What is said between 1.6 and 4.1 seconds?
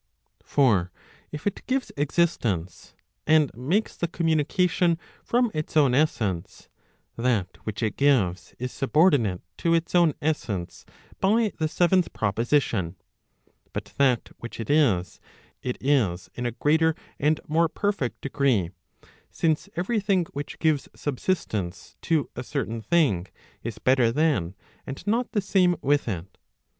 gives existence, and makes the